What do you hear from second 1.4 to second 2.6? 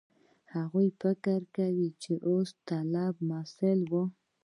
کاوه چې اوس